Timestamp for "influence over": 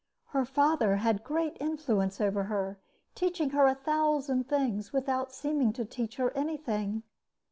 1.59-2.45